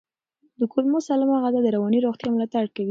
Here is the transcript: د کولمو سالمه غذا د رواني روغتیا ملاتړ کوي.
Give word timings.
د 0.59 0.61
کولمو 0.71 0.99
سالمه 1.07 1.35
غذا 1.43 1.59
د 1.63 1.67
رواني 1.75 1.99
روغتیا 2.05 2.27
ملاتړ 2.31 2.65
کوي. 2.73 2.79